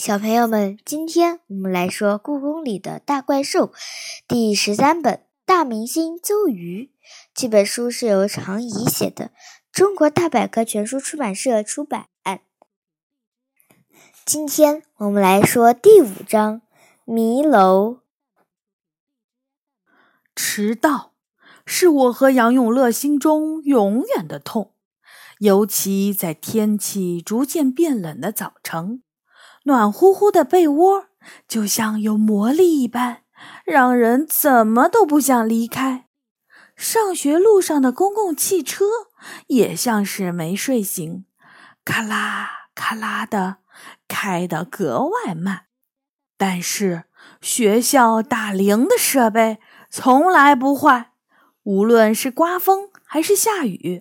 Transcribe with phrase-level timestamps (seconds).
[0.00, 3.66] 小朋友们，今天我们来说《故宫里的大怪兽》
[4.26, 6.84] 第十三本《大明星邹瑜》。
[7.34, 9.30] 这本书是由常怡写的，
[9.70, 12.06] 中国大百科全书出版社出版。
[14.24, 16.60] 今天我们来说第五章
[17.04, 17.90] 《迷楼》。
[20.34, 21.12] 迟到
[21.66, 24.72] 是我和杨永乐心中永远的痛，
[25.40, 29.02] 尤其在天气逐渐变冷的早晨。
[29.64, 31.06] 暖乎乎的被窝
[31.46, 33.22] 就像有魔力一般，
[33.64, 36.06] 让人怎么都不想离开。
[36.74, 38.86] 上学路上的公共汽车
[39.48, 41.26] 也像是没睡醒，
[41.84, 43.58] 咔啦咔啦的
[44.08, 45.64] 开得格外慢。
[46.38, 47.04] 但是
[47.42, 49.58] 学校打铃的设备
[49.90, 51.12] 从来不坏，
[51.64, 54.00] 无论是刮风还是下雨，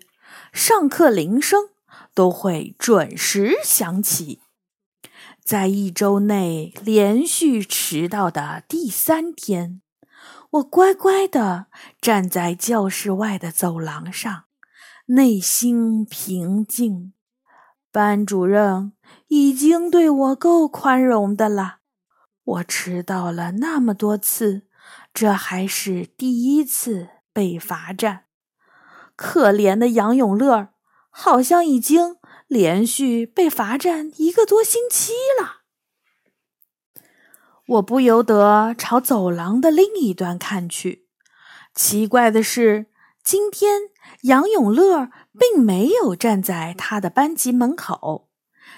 [0.53, 1.71] 上课铃声
[2.13, 4.41] 都会准时响起。
[5.49, 9.81] 在一周内连续迟到的第三天，
[10.51, 11.65] 我乖乖地
[11.99, 14.43] 站在教室外的走廊上，
[15.07, 17.13] 内心平静。
[17.91, 18.93] 班主任
[19.29, 21.77] 已经对我够宽容的了。
[22.43, 24.67] 我迟到了那么多次，
[25.11, 28.25] 这还是第一次被罚站。
[29.15, 30.69] 可怜的杨永乐，
[31.09, 32.18] 好像已经……
[32.49, 35.61] 连续被罚站一个多星期了，
[37.67, 41.07] 我不由得朝走廊的另一端看去。
[41.75, 42.87] 奇怪的是，
[43.23, 43.81] 今天
[44.23, 48.31] 杨永乐并没有站在他的班级门口。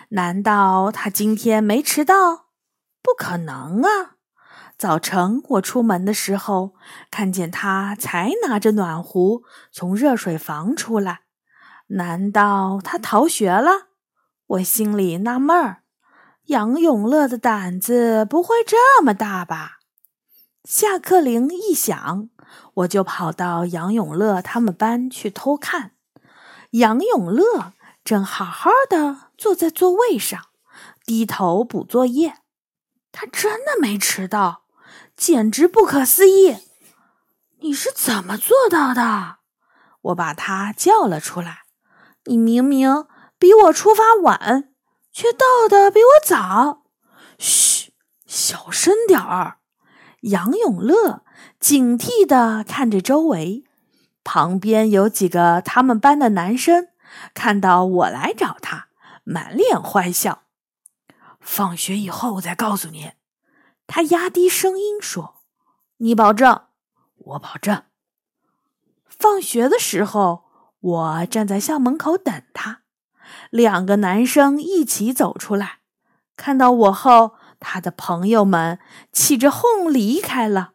[0.09, 2.47] 难道他今天没迟到？
[3.01, 4.17] 不可能啊！
[4.77, 6.73] 早晨我出门的时候，
[7.09, 11.21] 看见他才拿着暖壶从热水房出来。
[11.93, 13.87] 难道他逃学了？
[14.47, 15.83] 我心里纳闷儿。
[16.45, 19.79] 杨永乐的胆子不会这么大吧？
[20.63, 22.29] 下课铃一响，
[22.75, 25.91] 我就跑到杨永乐他们班去偷看。
[26.71, 27.73] 杨永乐
[28.03, 30.39] 正好好的坐在座位上，
[31.05, 32.35] 低头补作业。
[33.11, 34.63] 他真的没迟到，
[35.17, 36.57] 简直不可思议！
[37.59, 39.39] 你是怎么做到的？
[40.01, 41.60] 我把他叫了出来。
[42.31, 44.69] 你明明比我出发晚，
[45.11, 46.83] 却到的比我早。
[47.37, 47.91] 嘘，
[48.25, 49.57] 小声点儿。
[50.21, 51.25] 杨永乐
[51.59, 53.65] 警惕地看着周围，
[54.23, 56.87] 旁边有几个他们班的男生
[57.33, 58.87] 看到我来找他，
[59.25, 60.43] 满脸坏笑。
[61.41, 63.11] 放学以后我再告诉你。
[63.87, 65.41] 他压低声音说
[65.97, 66.61] ：“你保证？
[67.17, 67.83] 我保证。
[69.05, 70.45] 放学的时候。”
[70.81, 72.81] 我站在校门口等他，
[73.51, 75.79] 两个男生一起走出来，
[76.35, 78.79] 看到我后，他的朋友们
[79.11, 80.71] 起着哄离开了。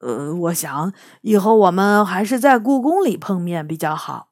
[0.00, 0.92] 呃，我想
[1.22, 4.28] 以后我们还是在故宫里碰面比较好。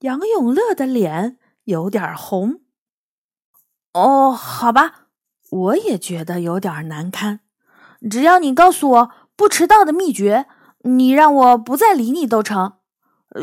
[0.00, 2.60] 杨永乐的脸有点红。
[3.94, 5.06] 哦，好吧，
[5.48, 7.40] 我也觉得有点难堪。
[8.10, 10.46] 只要你告诉我不迟到的秘诀，
[10.82, 12.74] 你让我不再理你都成。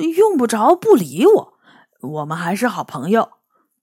[0.01, 1.53] 用不着不理我，
[2.01, 3.33] 我们还是好朋友。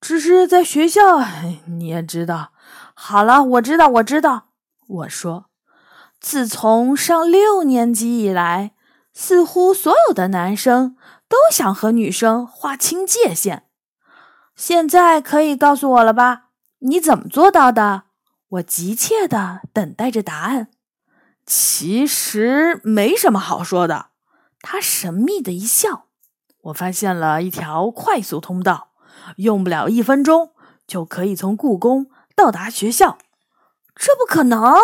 [0.00, 1.21] 只是在学校，
[1.69, 2.53] 你也知道。
[2.94, 4.49] 好了，我知道，我知道。
[4.88, 5.47] 我说，
[6.19, 8.72] 自从上六年级以来，
[9.12, 10.97] 似乎所有的男生
[11.28, 13.65] 都想和女生划清界限。
[14.56, 16.49] 现在可以告诉我了吧？
[16.81, 18.04] 你怎么做到的？
[18.49, 20.69] 我急切的等待着答案。
[21.47, 24.09] 其实没什么好说的。
[24.62, 26.06] 他神秘的一笑，
[26.62, 28.91] 我发现了一条快速通道，
[29.37, 30.53] 用不了一分钟
[30.87, 33.19] 就可以从故宫到达学校。
[33.94, 34.75] 这不可能，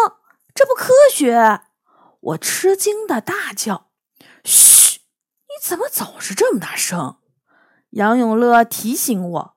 [0.55, 1.61] 这不科学！
[2.21, 3.89] 我吃惊的大叫
[4.45, 5.01] ：“嘘，
[5.43, 7.17] 你怎么总是这么大声？”
[7.91, 9.57] 杨永乐提醒我：“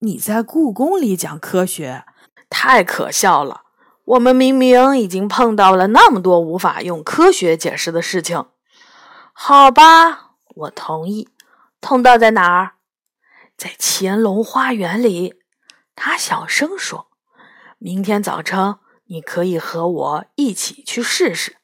[0.00, 2.04] 你在故宫里讲科学，
[2.48, 3.62] 太可笑了。
[4.04, 8.46] 我们明明已经碰到了那么多无法用科学解释的事情。”
[9.38, 11.28] 好吧，我同意。
[11.82, 12.76] 通道在哪儿？
[13.54, 15.42] 在乾隆花园里。
[15.94, 17.10] 他小声说
[17.76, 21.58] ：“明天早晨你可以和我一起去试试。”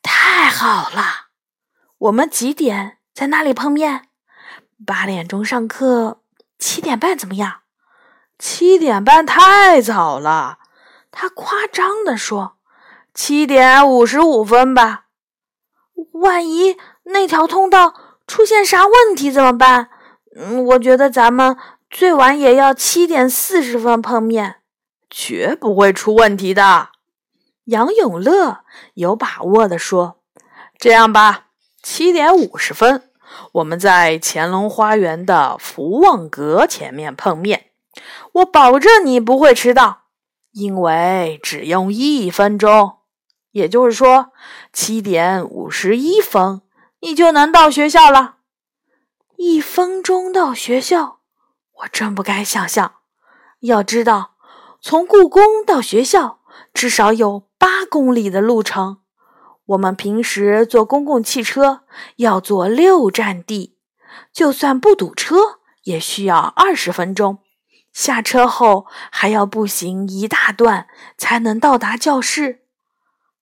[0.00, 1.30] 太好了！
[1.98, 4.08] 我们几点在那里碰面？
[4.86, 6.22] 八点钟上课，
[6.56, 7.62] 七点半怎么样？
[8.38, 10.60] 七点半太早了。
[11.10, 12.58] 他夸张地说
[13.12, 15.08] ：“七点五十五分吧。”
[16.14, 16.78] 万一……
[17.04, 17.94] 那条通道
[18.26, 19.90] 出现啥问题怎么办？
[20.36, 21.56] 嗯，我觉得咱们
[21.90, 24.56] 最晚也要七点四十分碰面。
[25.10, 26.88] 绝不会出问题的。
[27.66, 28.60] 杨永乐
[28.94, 30.20] 有把握地说
[30.78, 31.48] ：“这样吧，
[31.82, 33.10] 七点五十分，
[33.52, 37.66] 我们在乾隆花园的福旺阁前面碰面。
[38.32, 40.04] 我保证你不会迟到，
[40.52, 42.94] 因为只用一分钟，
[43.50, 44.32] 也就是说，
[44.72, 46.62] 七点五十一分，
[47.02, 48.38] 你就能到学校了。
[49.36, 51.20] 一分钟到学校，
[51.80, 52.94] 我真不敢想象。
[53.60, 54.36] 要知道，
[54.80, 56.40] 从故宫到学校
[56.74, 59.02] 至少有。”八公里的路程，
[59.66, 61.82] 我们平时坐公共汽车
[62.16, 63.78] 要坐六站地，
[64.32, 67.38] 就算不堵车，也需要二十分钟。
[67.92, 72.64] 下车后还要步行一大段才能到达教室。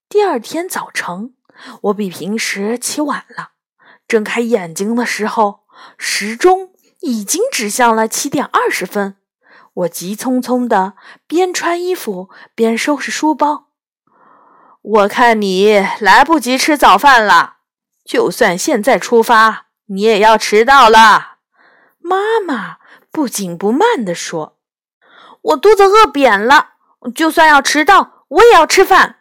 [0.07, 1.35] 第二天早晨，
[1.83, 3.51] 我比平时起晚了。
[4.09, 5.61] 睁开眼睛的时候，
[5.97, 9.17] 时钟已经指向了七点二十分。
[9.73, 10.95] 我急匆匆地
[11.27, 13.69] 边穿衣服边收拾书包。
[14.83, 17.59] 我看你来不及吃早饭了，
[18.05, 21.37] 就算现在出发，你也要迟到了。”
[22.03, 22.79] 妈妈
[23.13, 24.59] 不紧不慢地说
[25.43, 26.71] ，“我肚子饿扁了，
[27.15, 29.20] 就算要迟到，我也要吃饭。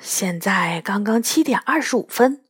[0.00, 2.42] 现在刚刚七点二十五分，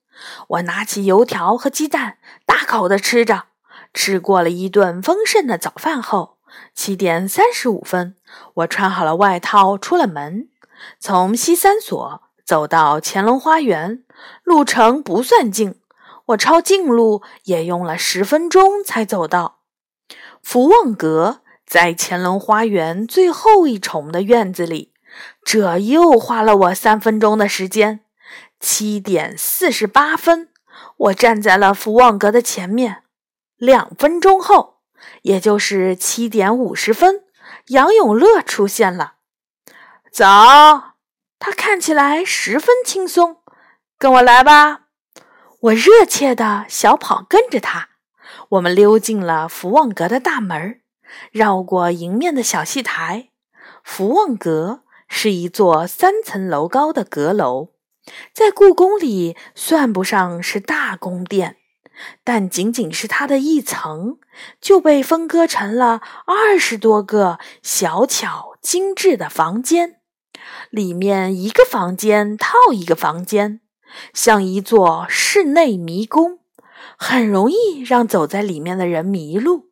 [0.48, 3.46] 我拿起油条和鸡蛋，大口的吃着。
[3.92, 6.38] 吃过了一顿丰盛的早饭后，
[6.74, 8.14] 七点三十五分，
[8.54, 10.48] 我穿好了外套，出了门，
[10.98, 14.02] 从西三所。”走到乾隆花园，
[14.42, 15.76] 路程不算近，
[16.26, 19.60] 我抄近路也用了十分钟才走到。
[20.42, 24.89] 福旺阁在乾隆花园最后一重的院子里，
[25.44, 28.00] 这又花了我三分钟的时间。
[28.58, 30.48] 七点四十八分，
[30.96, 33.04] 我站在了福旺阁的前面。
[33.56, 34.80] 两分钟后，
[35.22, 37.24] 也就是七点五十分，
[37.68, 39.14] 杨永乐出现了。
[40.12, 40.88] 早。
[41.42, 43.38] 他看起来十分轻松，
[43.96, 44.88] 跟我来吧！
[45.60, 47.88] 我热切的小跑跟着他。
[48.50, 50.82] 我们溜进了福旺阁的大门，
[51.32, 53.30] 绕过迎面的小戏台。
[53.82, 57.72] 福旺阁是一座三层楼高的阁楼，
[58.32, 61.56] 在故宫里算不上是大宫殿，
[62.24, 64.18] 但仅仅是它的一层，
[64.60, 69.96] 就被分割成了二十多个小巧精致的房间。
[70.70, 73.60] 里面一个房间套一个房间，
[74.14, 76.38] 像一座室内迷宫，
[76.96, 79.70] 很容易让走在里面的人迷路，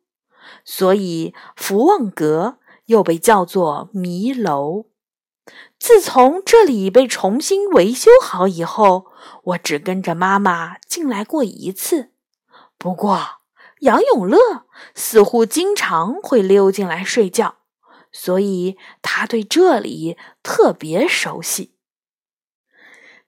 [0.65, 4.88] 所以福旺阁又被叫做迷楼。
[5.79, 9.07] 自从这里被重新维修好以后，
[9.43, 12.11] 我只跟着妈妈进来过一次。
[12.77, 13.39] 不过
[13.79, 17.55] 杨永乐似乎经常会溜进来睡觉。
[18.11, 21.75] 所以他对这里特别熟悉。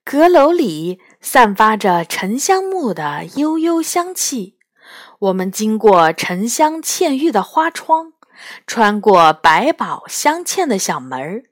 [0.04, 4.58] 阁楼里散发着沉香木的悠悠香气。
[5.20, 8.14] 我们经过沉香嵌玉的花窗，
[8.66, 11.44] 穿过百宝镶嵌的小门儿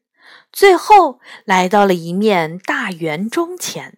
[0.51, 3.97] 最后来到了一面大圆钟前。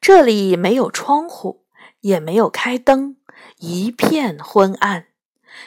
[0.00, 1.64] 这里没有窗户，
[2.00, 3.16] 也没有开灯，
[3.58, 5.08] 一片昏暗。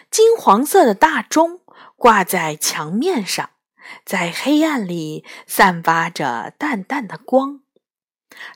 [0.09, 1.61] 金黄色的大钟。
[1.95, 3.49] 挂在墙面上，
[4.05, 7.61] 在黑暗里散发着淡淡的光。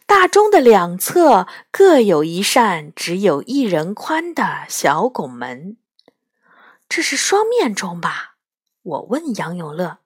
[0.05, 5.77] 大钟的两侧各有一扇只有一人宽的小拱门。
[6.87, 8.35] 这是双面钟吧？
[8.83, 9.97] 我问杨永乐。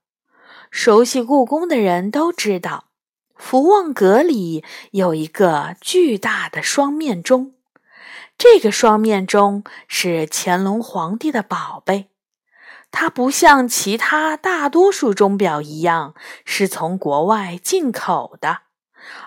[0.78, 2.90] 熟悉故宫的人都知道，
[3.38, 7.54] 福旺阁里有一个巨大的双面钟。
[8.38, 12.10] 这个双面钟是乾隆皇帝的宝贝。
[12.92, 16.14] 它不像其他大多数钟表一样
[16.44, 18.64] 是从国外进口的，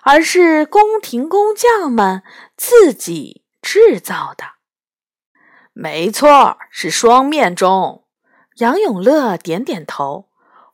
[0.02, 2.22] 而是宫廷工匠们
[2.58, 4.44] 自己制造的。
[5.72, 8.04] 没错，是双面钟。
[8.58, 10.27] 杨永乐点点头。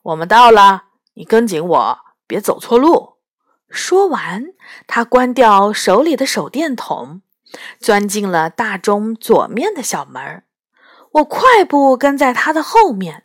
[0.05, 0.85] 我们到了，
[1.15, 3.15] 你跟紧我，别走错路。
[3.71, 4.49] 说完，
[4.87, 7.23] 他关掉手里的手电筒，
[7.81, 10.43] 钻进了大钟左面的小门。
[11.13, 13.25] 我快步跟在他的后面，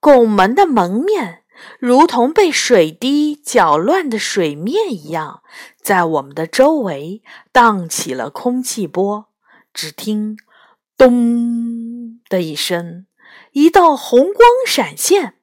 [0.00, 1.42] 拱门的门面
[1.78, 5.42] 如同被水滴搅乱的水面一样，
[5.82, 7.22] 在我们的周围
[7.52, 9.26] 荡起了空气波。
[9.74, 10.38] 只听
[10.96, 13.06] “咚”的一声，
[13.52, 15.34] 一道红光闪现，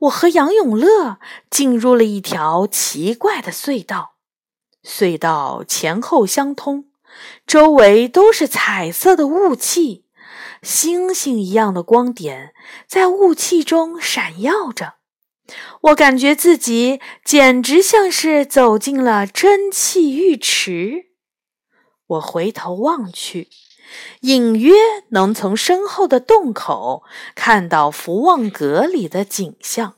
[0.00, 1.18] 我和杨永乐
[1.50, 4.14] 进入了一条奇怪的隧道。
[4.82, 6.86] 隧道前后相通，
[7.46, 10.04] 周围都是彩色的雾气。
[10.62, 12.54] 星星一样的光点
[12.86, 14.94] 在雾气中闪耀着，
[15.82, 21.10] 我感觉自己简直像是走进了蒸汽浴池。
[22.06, 23.48] 我回头望去，
[24.20, 24.72] 隐约
[25.10, 27.02] 能从身后的洞口
[27.34, 29.94] 看到福旺阁里的景象，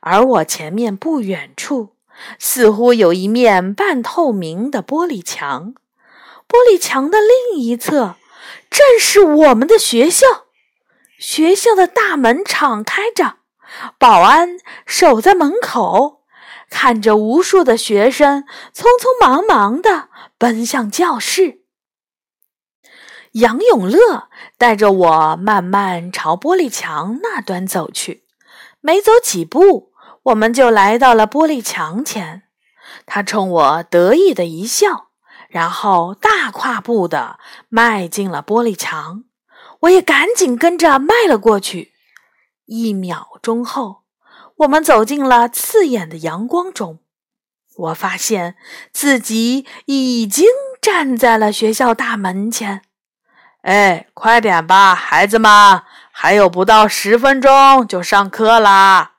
[0.00, 1.94] 而我前面不远处
[2.38, 5.74] 似乎有一面半透明的玻璃墙，
[6.48, 8.16] 玻璃墙的另一侧
[8.70, 10.26] 正是我们的学校。
[11.18, 13.38] 学校的大门敞开着，
[13.98, 16.22] 保安守在门口，
[16.70, 21.57] 看着无数的学生匆匆忙忙的奔向教室。
[23.32, 28.24] 杨永乐带着我慢慢朝玻璃墙那端走去，
[28.80, 29.92] 没走几步，
[30.24, 32.44] 我们就来到了玻璃墙前。
[33.04, 35.08] 他冲我得意的一笑，
[35.48, 39.24] 然后大跨步的迈进了玻璃墙。
[39.80, 41.92] 我也赶紧跟着迈了过去。
[42.64, 44.02] 一秒钟后，
[44.56, 46.98] 我们走进了刺眼的阳光中。
[47.76, 48.56] 我发现
[48.92, 50.46] 自己已经
[50.82, 52.82] 站在了学校大门前。
[53.62, 59.14] 哎，快点吧，孩子们，还有不到十分钟就上课啦！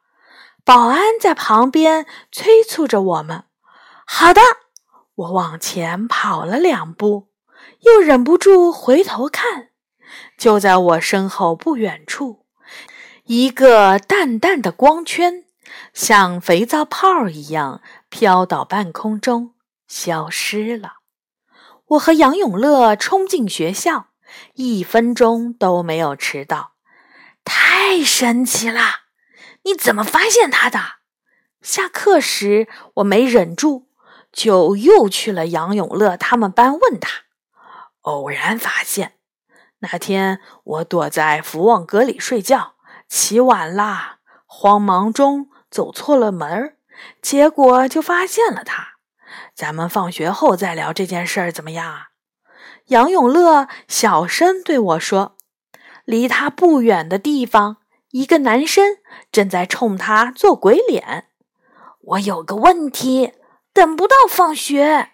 [0.63, 3.43] 保安在旁边催促着我们。
[4.05, 4.41] 好的，
[5.15, 7.27] 我往前跑了两步，
[7.81, 9.69] 又忍不住回头看。
[10.37, 12.45] 就在我身后不远处，
[13.25, 15.43] 一个淡淡的光圈
[15.93, 19.53] 像肥皂泡一样飘到半空中，
[19.87, 20.93] 消失了。
[21.89, 24.08] 我和杨永乐冲进学校，
[24.53, 26.73] 一分钟都没有迟到。
[27.43, 28.81] 太神奇了！
[29.63, 30.79] 你怎么发现他的？
[31.61, 33.89] 下课时我没忍住，
[34.31, 37.23] 就又去了杨永乐他们班问他。
[38.01, 39.15] 偶然发现。
[39.79, 42.75] 那天我躲在福旺阁里睡觉，
[43.07, 46.77] 起晚啦，慌忙中走错了门
[47.21, 48.95] 结果就发现了他。
[49.55, 52.08] 咱们放学后再聊这件事儿，怎么样啊？
[52.89, 55.35] 杨永乐小声对我说
[56.05, 57.77] ：“离他不远的地方，
[58.09, 58.97] 一个男生
[59.31, 61.27] 正在冲他做鬼脸。”
[62.01, 63.33] 我有个问题，
[63.73, 65.11] 等不到放学，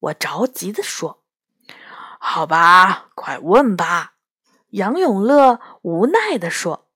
[0.00, 1.22] 我着急地说。
[2.18, 4.12] 好吧，快问吧。”
[4.72, 6.88] 杨永乐无奈地说：“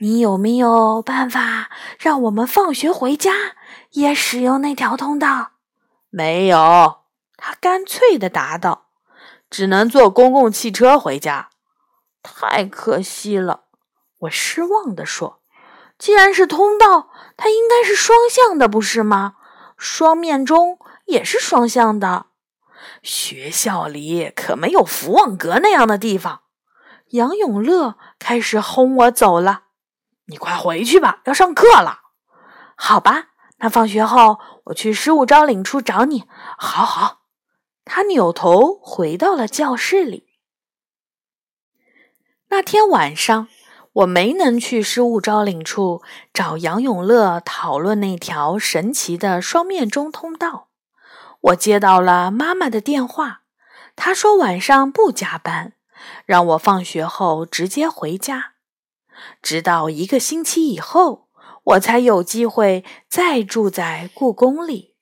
[0.00, 3.32] 你有没有办法让我们放学回家
[3.92, 5.52] 也使用那条通道
[6.10, 6.98] ？”“没有。”
[7.40, 8.87] 他干脆地答道
[9.50, 11.50] ，“只能坐公共汽车回家。
[12.22, 13.64] ”“太可惜了。”
[14.22, 15.40] 我失望地说
[15.98, 19.36] ，“既然是通道，它应该是双向的，不是吗？
[19.76, 22.26] 双面钟也是双向的。”
[23.02, 26.42] 学校里可没有福旺阁那样的地方。
[27.10, 29.62] 杨永乐开始轰我走了，
[30.26, 32.00] 你快回去吧，要上课了。
[32.76, 33.28] 好吧，
[33.58, 36.24] 那放学后我去失物招领处找你。
[36.58, 37.20] 好好。
[37.88, 40.28] 他扭头回到了教室里。
[42.50, 43.48] 那天晚上，
[43.94, 46.02] 我没能去失物招领处
[46.32, 50.68] 找杨永乐讨论那条神奇的双面钟通道。
[51.40, 53.42] 我接到了妈妈的电话，
[53.96, 55.72] 她说晚上不加班，
[56.26, 58.52] 让我放学后直接回家。
[59.42, 61.28] 直到一个星期以后，
[61.64, 64.94] 我才有机会再住在故宫里。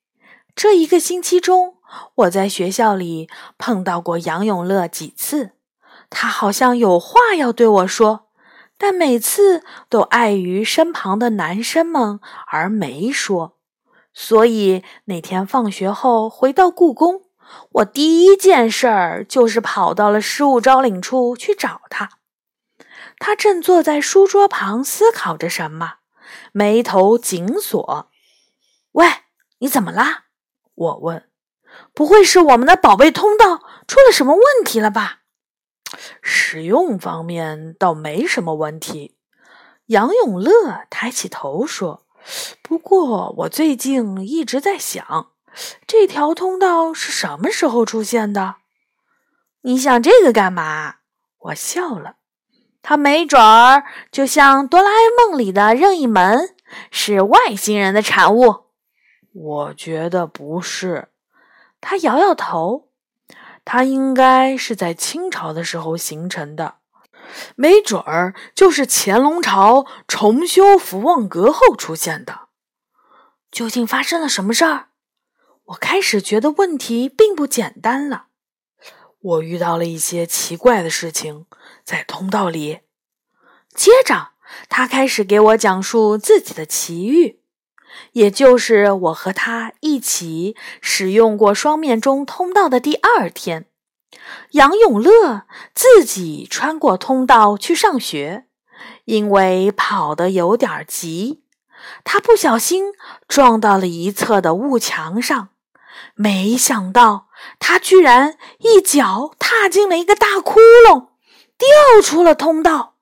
[0.54, 1.75] 这一个星期中，
[2.14, 5.52] 我在学校里碰到过杨永乐几次，
[6.10, 8.28] 他好像有话要对我说，
[8.78, 13.56] 但每次都碍于身旁的男生们而没说。
[14.12, 17.22] 所以那天放学后回到故宫，
[17.72, 22.10] 我第一件事儿就是跑到了失物招领处去找他。
[23.18, 25.94] 他正坐在书桌旁思考着什么，
[26.52, 28.10] 眉头紧锁。
[28.92, 29.06] 喂，
[29.58, 30.24] 你怎么啦？
[30.74, 31.22] 我问。
[31.94, 35.20] 不会是我们的宝贝通道出了什么问题了吧？
[36.20, 39.16] 使用方面倒没什么问题。
[39.86, 42.02] 杨永乐抬起头说。
[42.60, 45.30] 不过，我最近一直在想，
[45.86, 48.56] 这条通道是什么时候出现的？
[49.62, 50.96] 你想这个干嘛？
[51.38, 52.16] 我笑了。
[52.82, 56.56] 它没准儿就像哆啦 A 梦里的任意门，
[56.90, 58.64] 是外星人的产物。
[59.32, 61.08] 我觉得不是。
[61.88, 62.88] 他摇摇头。
[63.64, 66.78] 它应该是在清朝的时候形成的。
[67.54, 72.48] 没准儿就是乾隆朝重修福旺阁后出现的。
[73.50, 74.88] 究竟发生了什么事儿？
[75.66, 78.26] 我开始觉得问题并不简单了。
[79.20, 81.46] 我遇到了一些奇怪的事情，
[81.84, 82.80] 在通道里。
[83.74, 84.30] 接着，
[84.68, 87.40] 他开始给我讲述自己的奇遇，
[88.12, 93.66] 也就是我和他一起使用过双面钟通道的第二天。
[94.52, 95.42] 杨永乐
[95.74, 98.46] 自己穿过通道去上学，
[99.04, 101.44] 因为跑得有点急，
[102.02, 102.92] 他不小心
[103.28, 105.50] 撞到了一侧的雾墙上，
[106.14, 107.28] 没想到
[107.58, 111.08] 他居然一脚踏进了一个大窟窿，
[111.56, 112.94] 掉出了通道。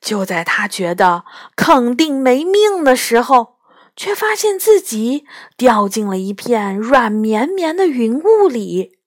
[0.00, 3.51] 就在他觉得肯定没命的时候，
[3.94, 8.98] 却发现自己掉进了一片软绵绵的云雾里，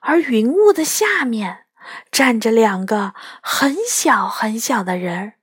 [0.00, 1.64] 而云雾的下面
[2.10, 5.34] 站着两个很小很小的人，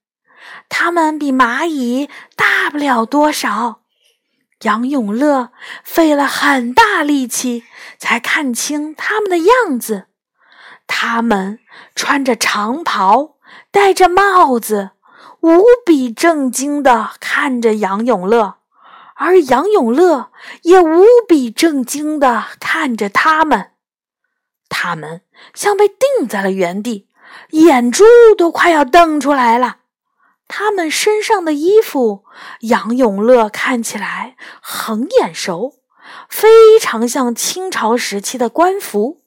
[0.70, 3.82] 他们比蚂蚁大不了多少。
[4.62, 5.52] 杨永乐
[5.84, 7.64] 费了很大力气
[8.00, 10.08] 才看清他们的样子，
[10.88, 11.60] 他们
[11.96, 13.36] 穿着长袍。
[13.72, 14.92] 戴着帽子，
[15.42, 18.58] 无比震惊地看着杨永乐，
[19.18, 20.32] 而杨永乐
[20.62, 23.72] 也无比震惊地看着他们。
[24.70, 25.22] 他们
[25.54, 27.08] 像被定在了原地，
[27.52, 28.04] 眼珠
[28.38, 29.78] 都快要瞪出来了。
[30.48, 32.24] 他们身上的衣服，
[32.62, 35.76] 杨永乐看起来很眼熟，
[36.30, 39.24] 非常像清朝时期的官服。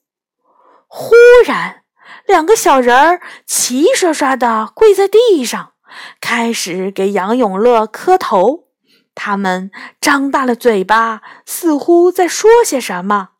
[0.86, 1.82] 忽然，
[2.26, 5.72] 两个小人儿齐刷刷地跪在地上，
[6.20, 8.69] 开始给杨永乐磕头。
[9.14, 13.30] 他们张大了嘴巴，似乎在说些什么，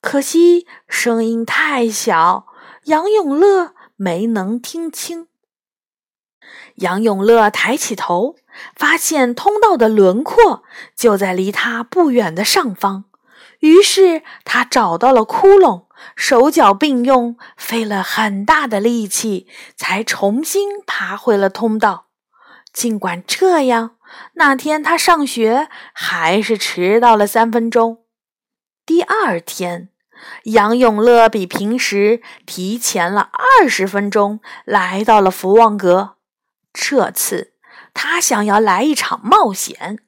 [0.00, 2.46] 可惜声音太小，
[2.84, 5.28] 杨永乐没能听清。
[6.76, 8.36] 杨永乐抬起头，
[8.76, 10.62] 发现通道的轮廓
[10.96, 13.04] 就在离他不远的上方，
[13.60, 15.84] 于是他找到了窟窿。
[16.16, 22.08] 手脚并用，费了很大的力气，才重新爬回了通道。
[22.74, 23.93] 尽管这样，
[24.34, 28.04] 那天他上学还是迟到了三分钟。
[28.86, 29.90] 第二天，
[30.44, 36.16] 杨永乐比平时提前了二十分钟来到了福旺阁。
[36.72, 37.52] 这次，
[37.92, 39.98] 他想要来一场冒险。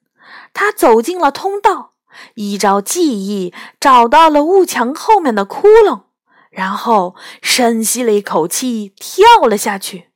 [0.53, 1.92] 他走进了通道。
[2.37, 6.05] 依照记忆找到了雾墙后面的窟窿，
[6.51, 10.09] 然后深吸了一口气，跳了下去。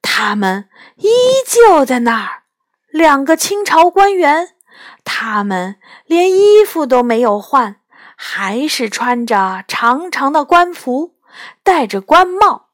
[0.00, 1.10] 他们依
[1.46, 2.39] 旧在那儿，
[2.90, 4.54] 两个清朝官员，
[5.04, 5.76] 他们
[6.06, 7.76] 连衣服都没有换，
[8.16, 11.14] 还是穿着长长的官服，
[11.62, 12.70] 戴着官帽。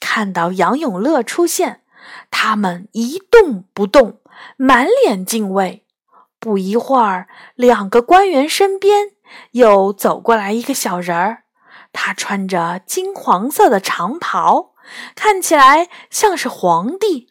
[0.00, 1.82] 看到杨永乐出现，
[2.30, 4.20] 他们一动不动，
[4.56, 5.84] 满脸敬畏。
[6.40, 9.10] 不一会儿，两个官员身边
[9.50, 11.42] 又走过来一个小人儿，
[11.92, 14.70] 他穿着金黄色的长袍，
[15.14, 17.27] 看起来像是皇帝。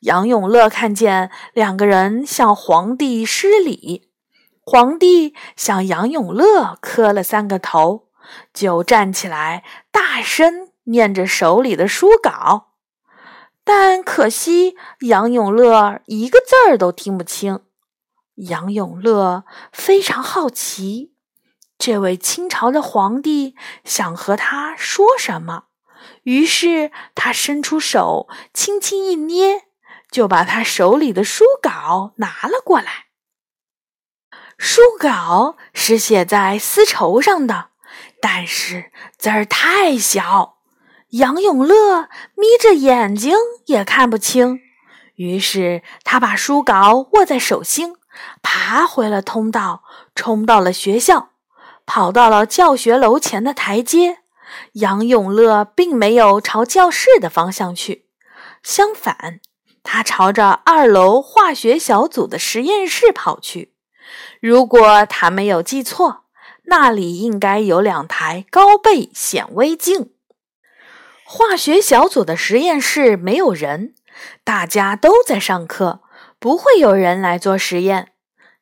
[0.00, 4.08] 杨永乐看见两个人向皇帝施礼，
[4.62, 8.08] 皇帝向杨永乐磕了三个头，
[8.54, 12.70] 就站起来大声念着手里的书稿，
[13.62, 17.60] 但可惜杨永乐一个字儿都听不清。
[18.36, 21.12] 杨永乐非常好奇，
[21.76, 25.64] 这位清朝的皇帝想和他说什么，
[26.22, 29.66] 于是他伸出手，轻轻一捏，
[30.10, 33.06] 就把他手里的书稿拿了过来。
[34.58, 37.68] 书稿是写在丝绸上的，
[38.20, 40.58] 但是字儿太小，
[41.10, 43.34] 杨永乐眯着眼睛
[43.66, 44.60] 也看不清。
[45.14, 47.96] 于是他把书稿握在手心。
[48.42, 51.30] 爬回了通道，冲到了学校，
[51.86, 54.18] 跑到了教学楼前的台阶。
[54.72, 58.08] 杨永乐并没有朝教室的方向去，
[58.62, 59.40] 相反，
[59.82, 63.74] 他朝着二楼化学小组的实验室跑去。
[64.40, 66.24] 如果他没有记错，
[66.64, 70.12] 那里应该有两台高倍显微镜。
[71.24, 73.94] 化学小组的实验室没有人，
[74.44, 76.00] 大家都在上课。
[76.38, 78.12] 不会有人来做实验。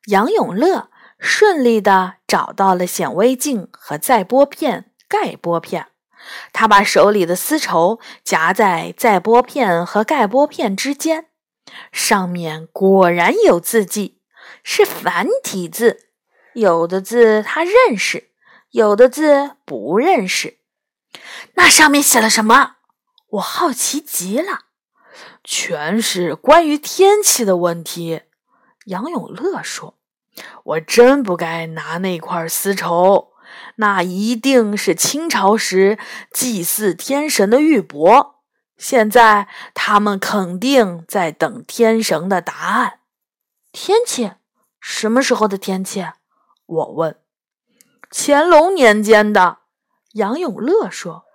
[0.07, 5.87] 杨永乐顺利地找到了显微镜和载玻片、盖玻片。
[6.53, 11.27] 他把手里的丝绸夹在载玻片和盖玻片之间，
[11.91, 14.19] 上面果然有字迹，
[14.63, 16.07] 是繁体字。
[16.53, 18.29] 有的字他认识，
[18.71, 20.57] 有的字不认识。
[21.53, 22.77] 那上面写了什么？
[23.29, 24.65] 我好奇极了。
[25.43, 28.21] 全是关于天气的问题，
[28.85, 29.95] 杨永乐说
[30.63, 33.33] ：“我真不该拿那块丝绸，
[33.75, 35.97] 那一定是清朝时
[36.31, 38.33] 祭祀天神的玉帛。
[38.77, 42.99] 现在他们肯定在等天神的答案。
[43.71, 44.31] 天气？
[44.79, 46.05] 什么时候的天气？
[46.65, 47.17] 我问。
[48.09, 49.57] 乾隆年间的。
[50.13, 51.25] 杨永乐说：“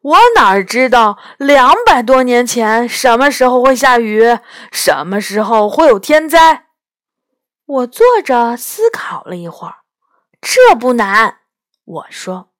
[0.00, 4.38] 我哪知道两百多年前什么时候会下雨，
[4.72, 6.66] 什么时候会有天灾？”
[7.66, 9.74] 我坐着思考了一会儿。
[10.40, 11.38] 这不难，
[11.84, 12.50] 我说。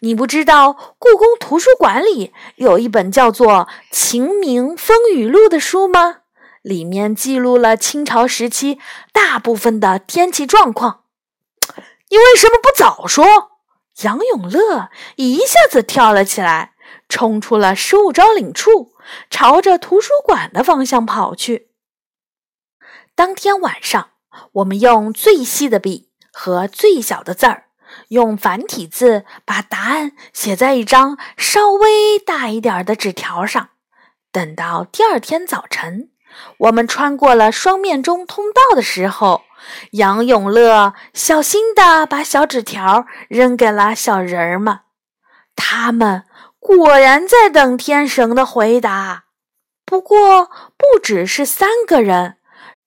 [0.00, 6.18] 你不知道故宫图书馆里有一本叫做《晴明风雨录》的书吗？
[6.62, 8.78] 里面记录了清朝时期
[9.12, 11.02] 大部分的天气状况。
[12.08, 13.26] 你为什么不早说？
[14.02, 16.74] 杨永乐一下子跳了起来，
[17.08, 18.92] 冲出了失物招领处，
[19.28, 21.70] 朝着图书馆的方向跑去。
[23.16, 24.10] 当天晚上，
[24.52, 27.66] 我们用最细的笔和最小的字儿，
[28.08, 33.70] 用繁体字把答案写在一张稍微大一点的纸条上。
[34.32, 36.10] 等到第二天早晨，
[36.58, 39.42] 我们穿过了双面钟通道的时候。
[39.92, 44.80] 杨永乐小心地把小纸条扔给了小人儿们，
[45.56, 46.24] 他们
[46.58, 49.24] 果然在等天神的回答。
[49.86, 52.36] 不过，不只是三个人，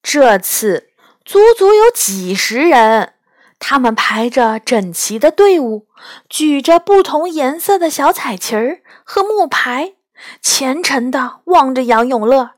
[0.00, 0.90] 这次
[1.24, 3.14] 足足有几十人。
[3.58, 5.88] 他们排着整齐的队伍，
[6.28, 9.94] 举着不同颜色的小彩旗儿和木牌，
[10.40, 12.52] 虔诚地望着杨永乐。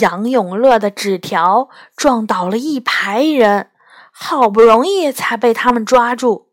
[0.00, 3.70] 杨永乐的纸条撞倒了一排人，
[4.12, 6.48] 好不容易才被他们抓住。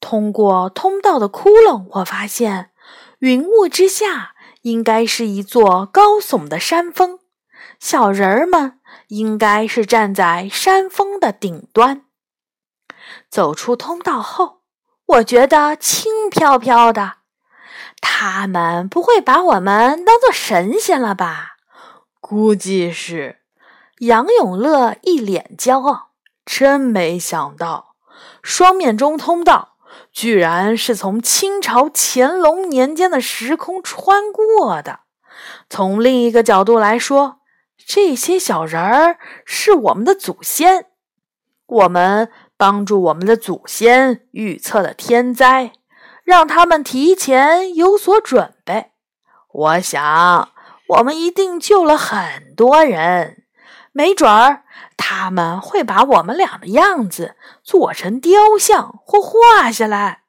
[0.00, 2.70] 通过通道的窟窿，我发现
[3.20, 7.20] 云雾之下应该是一座高耸的山峰，
[7.78, 12.02] 小人儿们应该是站在山峰的顶端。
[13.34, 14.60] 走出通道后，
[15.06, 17.14] 我觉得轻飘飘的。
[18.00, 21.56] 他们不会把我们当做神仙了吧？
[22.20, 23.40] 估计是
[23.98, 26.10] 杨永乐一脸骄傲，
[26.46, 27.96] 真没想到
[28.40, 29.78] 双面钟通道
[30.12, 35.00] 居然是从清朝乾隆年间的时空穿过的。
[35.68, 37.40] 从另一个角度来说，
[37.84, 40.86] 这些小人儿是我们的祖先，
[41.66, 42.30] 我们
[42.64, 45.72] 帮助我们的祖先预测了天灾，
[46.22, 48.92] 让他们提前有所准备。
[49.52, 50.48] 我想。
[50.88, 53.44] 我们一定救了很多人，
[53.92, 54.64] 没准儿
[54.96, 60.22] 他们会把我们俩的样子做成雕像或画下来。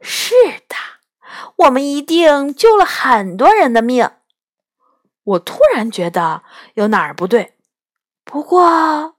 [0.00, 0.34] 是
[0.68, 0.74] 的，
[1.56, 4.10] 我们一定救了很多人的命。
[5.22, 6.42] 我突然觉得
[6.74, 7.54] 有哪儿不对，
[8.24, 9.14] 不过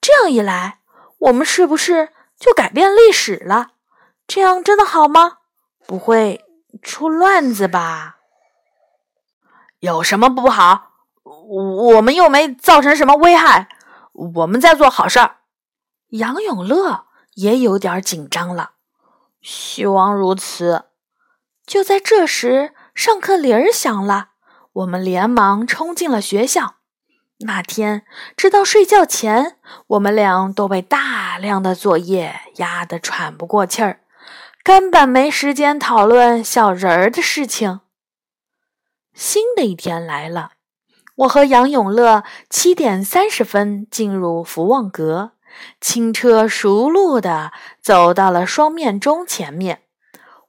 [0.00, 0.80] 这样一来，
[1.18, 3.68] 我们是不是就改变历史了？
[4.26, 5.38] 这样真的好吗？
[5.86, 6.44] 不会
[6.82, 8.16] 出乱子吧？
[9.80, 10.92] 有什么不好？
[11.24, 13.68] 我们又没造成什么危害，
[14.12, 15.38] 我们在做好事儿。
[16.08, 18.72] 杨永乐也有点紧张了，
[19.40, 20.86] 希望如此。
[21.64, 24.30] 就在这时，上课铃儿响了，
[24.72, 26.76] 我们连忙冲进了学校。
[27.40, 28.02] 那天
[28.34, 29.56] 直到睡觉前，
[29.88, 34.00] 我们俩都被大量的作业压得喘不过气儿，
[34.62, 37.80] 根本没时间讨论小人儿的事情。
[39.12, 40.52] 新的一天来了，
[41.16, 45.32] 我和杨永乐七点三十分进入福旺阁，
[45.78, 49.82] 轻车熟路的走到了双面钟前面。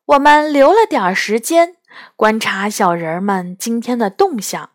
[0.06, 1.76] 我们留了点时间
[2.16, 4.70] 观察小人们今天的动向。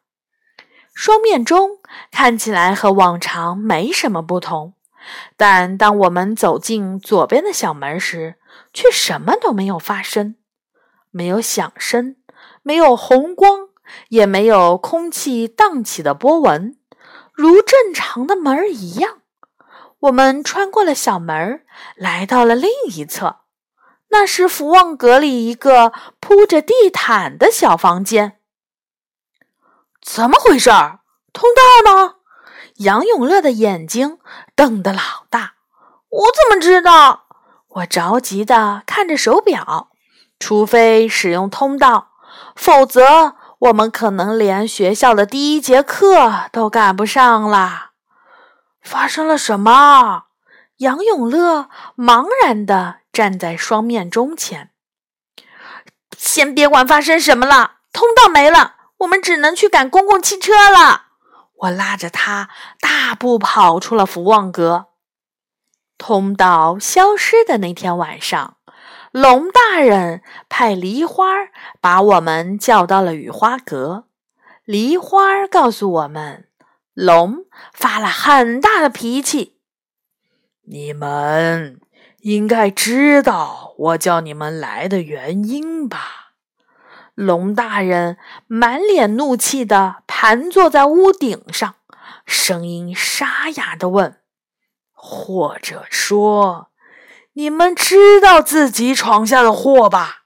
[0.92, 1.78] 双面钟
[2.10, 4.74] 看起来和往常没什么不同，
[5.36, 8.36] 但当我们走进左边的小门时，
[8.72, 10.36] 却什么都没有发生，
[11.10, 12.16] 没有响声，
[12.62, 13.68] 没有红光。
[14.08, 16.78] 也没有空气荡起的波纹，
[17.34, 19.18] 如正常的门一样。
[19.98, 21.62] 我们穿过了小门，
[21.96, 23.40] 来到了另一侧，
[24.08, 28.38] 那是福旺阁里一个铺着地毯的小房间。
[30.02, 31.00] 怎么回事儿？
[31.32, 32.16] 通道呢？
[32.76, 34.18] 杨永乐的眼睛
[34.54, 35.54] 瞪得老大。
[36.08, 37.26] 我怎么知道？
[37.68, 39.88] 我着急的看着手表。
[40.38, 42.08] 除非使用通道，
[42.56, 43.36] 否则。
[43.62, 47.90] 我们可能连学校的第一节课都赶不上了。
[48.82, 50.24] 发生了什么？
[50.78, 54.72] 杨永乐茫然的站在双面钟前。
[56.18, 61.06] 先别管发生什么了，通道没了，我们只能去赶公共汽车了。
[61.54, 62.48] 我拉着他
[62.80, 64.86] 大步跑出了福旺阁。
[65.96, 68.56] 通道消失的那天晚上。
[69.12, 71.26] 龙大人派梨花
[71.82, 74.06] 把我们叫到了雨花阁，
[74.64, 76.48] 梨花告诉我们，
[76.94, 79.58] 龙发了很大的脾气。
[80.62, 81.78] 你们
[82.20, 86.21] 应该知道我叫你们来的原因吧？
[87.14, 91.74] 龙大人满脸怒气的盘坐在屋顶上，
[92.24, 94.20] 声音沙哑的问
[94.92, 96.70] ：“或者说，
[97.34, 100.20] 你们知道自己闯下的祸吧？”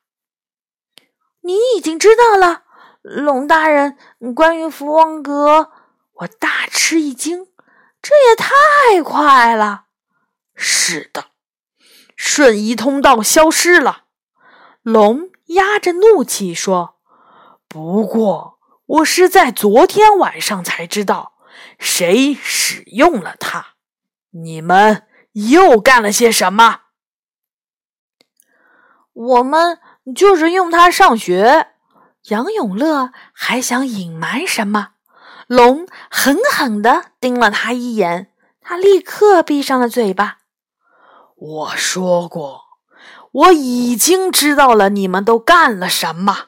[1.43, 2.63] 你已经知道了，
[3.03, 3.97] 龙大人。
[4.35, 5.71] 关于福王阁，
[6.15, 7.47] 我大吃一惊，
[8.03, 9.85] 这也太快了。
[10.55, 11.27] 是的，
[12.17, 14.05] 瞬移通道消失了。
[14.83, 16.97] 龙压着怒气说
[17.69, 21.35] ：“不过，我是在昨天晚上才知道
[21.79, 23.75] 谁使用了它。
[24.31, 26.81] 你们又干了些什么？”
[29.13, 29.79] 我们。
[30.15, 31.71] 就是用它上学。
[32.29, 34.91] 杨永乐还想隐瞒什么？
[35.49, 40.39] 龙狠狠地盯了他一眼，他立刻闭上了嘴巴。
[41.35, 42.66] 我说过，
[43.37, 46.47] 我已经知道了你们都干了什么。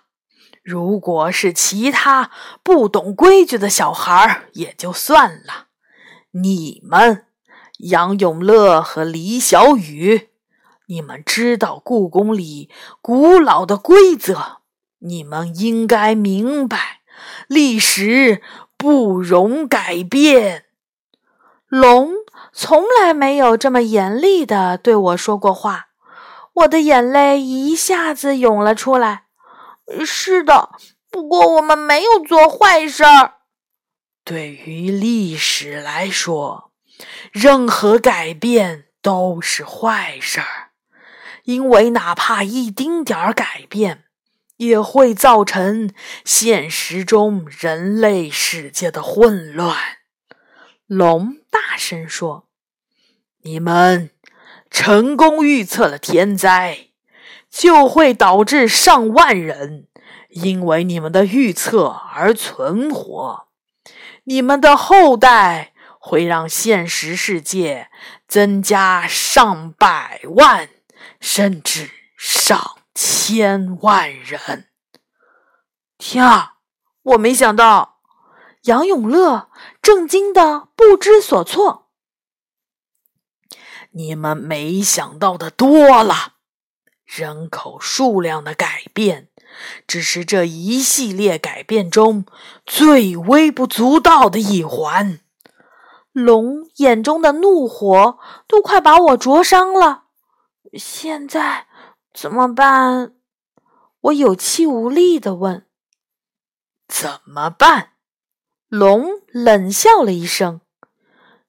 [0.63, 2.31] 如果是其他
[2.63, 5.67] 不懂规矩的小孩也就算了，
[6.31, 7.27] 你们
[7.81, 10.31] 杨永乐和李小雨。
[10.87, 12.71] 你们知道故宫里
[13.03, 14.63] 古老的规则，
[15.01, 17.01] 你们应该明白，
[17.47, 18.41] 历史
[18.79, 20.65] 不容改变。
[21.67, 22.13] 龙
[22.55, 25.88] 从来没有这么严厉的对我说过话，
[26.59, 29.25] 我的眼泪一下子涌了出来。
[30.05, 30.71] 是的，
[31.11, 33.35] 不过我们没有做坏事儿。
[34.25, 36.73] 对于历史来说，
[37.33, 40.71] 任何改变都是坏事儿。
[41.45, 44.05] 因为哪怕一丁点儿改变，
[44.59, 45.91] 也会造成
[46.23, 49.75] 现实中人类世界的混乱。
[50.87, 52.49] 龙大声说
[53.45, 54.11] ：“你们
[54.71, 56.89] 成功预测了天灾，
[57.51, 59.87] 就会导致上万人
[60.29, 63.49] 因为你们的预测而存活。
[64.25, 67.89] 你们的后代会让现实世界
[68.27, 70.69] 增加上百万。”
[71.21, 74.69] 甚至上千万人！
[75.97, 76.55] 天啊，
[77.03, 77.99] 我没想到！
[78.63, 79.49] 杨永乐
[79.83, 81.88] 震惊的不知所措。
[83.99, 86.35] 你们没想到的多了。
[87.05, 89.29] 人口数量的改变，
[89.89, 92.25] 只是这一系列改变中
[92.65, 95.19] 最微不足道的一环。
[96.13, 100.05] 龙眼中的怒火都快把我灼伤了。
[100.75, 101.67] 现在
[102.15, 103.15] 怎么办？
[104.03, 105.67] 我有气无力的问。
[106.87, 107.95] 怎么办？
[108.69, 110.61] 龙冷笑了一声。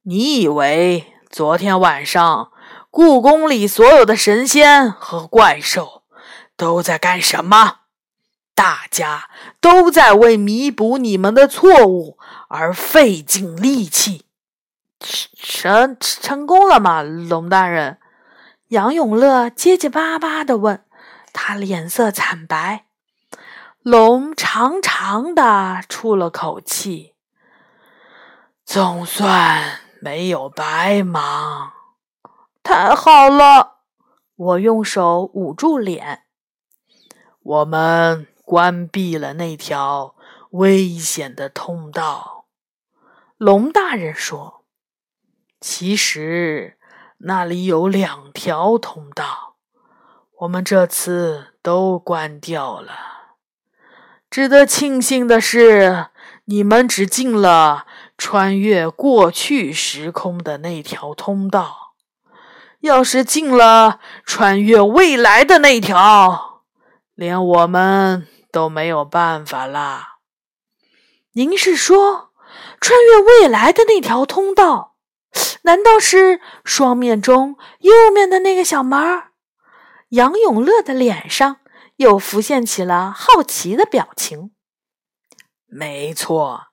[0.02, 2.52] 你以为昨天晚上
[2.90, 6.02] 故宫里所有的神仙和怪兽
[6.58, 7.82] 都在干什么？
[8.56, 9.30] 大家
[9.62, 12.18] 都在为弥补你们的错误
[12.50, 14.26] 而费尽力气。
[15.00, 18.00] 成成功了吗，龙大人？
[18.70, 20.84] 杨永乐结结巴巴的问，
[21.32, 22.86] 他脸色惨白。
[23.84, 27.14] 龙长长的出了口气，
[28.66, 31.72] 总算没有白忙。
[32.64, 33.80] 太好了！
[34.36, 36.24] 我用手捂住脸。
[37.42, 40.16] 我们关闭了那条
[40.52, 42.46] 危险的通道。
[43.38, 44.66] 龙大人说
[45.60, 46.78] ：“其实……”
[47.22, 49.58] 那里有两条通道，
[50.38, 52.94] 我们这次都关掉了。
[54.30, 56.12] 值得庆幸的是，
[56.46, 57.86] 你们只进了
[58.20, 61.94] 穿越过去时空的那条通道。
[62.82, 66.64] 要是进了穿越未来的那条，
[67.16, 70.18] 连我们都没有办法啦。
[71.32, 72.32] 您是说，
[72.82, 74.98] 穿越未来的那条通道？
[75.62, 79.00] 难道是双面中右面的那个小门？
[80.10, 81.58] 杨永乐的脸上
[81.98, 84.52] 又浮现起了好奇的表情。
[85.68, 86.69] 没错，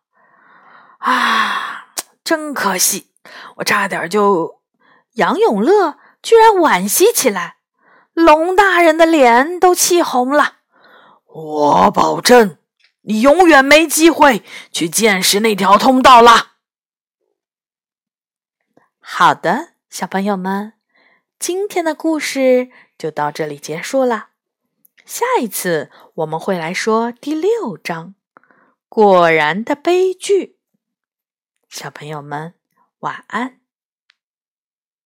[1.06, 1.86] 啊，
[2.24, 3.12] 真可惜，
[3.58, 4.60] 我差点就……
[5.12, 7.58] 杨永乐居然惋惜起来，
[8.12, 10.56] 龙大人的脸都气红了。
[11.26, 12.58] 我保证，
[13.02, 14.42] 你永远没机会
[14.72, 16.54] 去见识那条通道了。
[18.98, 20.72] 好的，小朋友们，
[21.38, 24.30] 今天的故事就到这里结束了。
[25.04, 28.16] 下一次我们会来说第六章
[28.88, 30.55] 《果然的悲剧。
[31.68, 32.54] 小朋友们，
[33.00, 33.60] 晚安。